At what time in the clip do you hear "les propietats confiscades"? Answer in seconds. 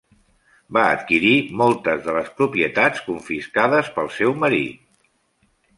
2.17-3.95